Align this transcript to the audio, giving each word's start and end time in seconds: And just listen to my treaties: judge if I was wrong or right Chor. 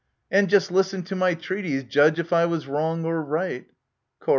And 0.31 0.49
just 0.49 0.71
listen 0.71 1.03
to 1.03 1.15
my 1.15 1.35
treaties: 1.35 1.83
judge 1.83 2.17
if 2.17 2.33
I 2.33 2.47
was 2.47 2.65
wrong 2.67 3.05
or 3.05 3.21
right 3.21 3.67
Chor. 4.19 4.29